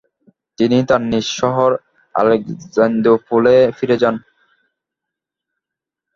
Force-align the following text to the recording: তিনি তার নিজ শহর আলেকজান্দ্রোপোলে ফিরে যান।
তিনি 0.57 0.77
তার 0.89 1.01
নিজ 1.11 1.27
শহর 1.39 1.69
আলেকজান্দ্রোপোলে 2.15 3.55
ফিরে 3.77 3.97
যান। 4.01 4.15